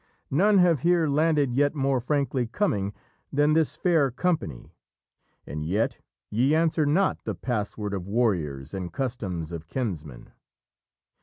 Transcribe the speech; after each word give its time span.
None 0.31 0.57
have 0.57 0.79
here 0.79 1.07
landed 1.07 1.53
yet 1.53 1.75
more 1.75 1.99
frankly 2.01 2.47
coming 2.47 2.91
Than 3.31 3.53
this 3.53 3.75
fair 3.75 4.09
company: 4.09 4.73
and 5.45 5.63
yet 5.63 5.99
ye 6.31 6.55
answer 6.55 6.87
not 6.87 7.23
The 7.23 7.35
password 7.35 7.93
of 7.93 8.07
warriors, 8.07 8.73
and 8.73 8.91
customs 8.91 9.51
of 9.51 9.67
kinsmen. 9.67 10.31